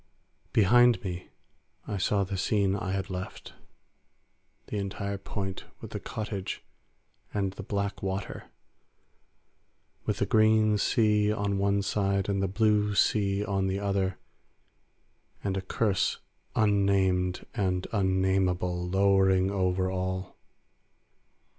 Behind 0.51 0.99
me 1.03 1.29
I 1.87 1.97
saw 1.97 2.23
the 2.23 2.35
scene 2.35 2.75
I 2.75 2.91
had 2.91 3.11
left; 3.11 3.53
the 4.65 4.77
entire 4.79 5.19
point 5.19 5.65
with 5.79 5.91
the 5.91 5.99
cottage 5.99 6.63
and 7.35 7.53
the 7.53 7.61
black 7.61 8.01
water, 8.01 8.45
with 10.07 10.17
the 10.17 10.25
green 10.25 10.79
sea 10.79 11.31
on 11.31 11.59
one 11.59 11.83
side 11.83 12.27
and 12.29 12.41
the 12.41 12.47
blue 12.47 12.95
sea 12.95 13.45
on 13.45 13.67
the 13.67 13.79
other, 13.79 14.17
and 15.43 15.55
a 15.55 15.61
curse 15.61 16.17
unnamed 16.55 17.45
and 17.53 17.85
unnamable 17.93 18.87
lowering 18.89 19.51
over 19.51 19.91
all. 19.91 20.35